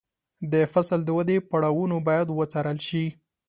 د 0.51 0.53
فصل 0.73 0.99
د 1.05 1.09
ودې 1.17 1.37
پړاوونه 1.49 1.95
باید 2.07 2.27
وڅارل 2.31 2.77
شي. 2.87 3.05